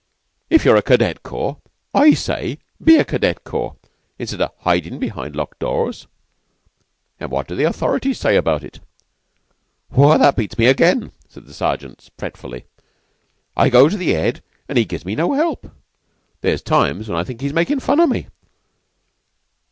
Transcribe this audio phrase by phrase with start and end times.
[0.49, 1.57] If you're a cadet corps,
[1.93, 3.75] I say, be a cadet corps,
[4.17, 6.07] instead o' hidin' be'ind locked doors."
[7.19, 8.79] "And what do the authorities say about it?"
[9.95, 12.65] "That beats me again." The Sergeant spoke fretfully.
[13.55, 15.69] "I go to the 'Ead an' 'e gives me no help.
[16.41, 18.25] There's times when I think he's makin' fun o' me.